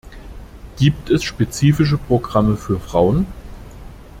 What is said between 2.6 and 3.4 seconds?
Frauen?